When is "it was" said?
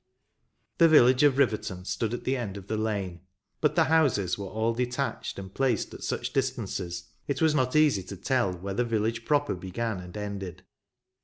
7.27-7.53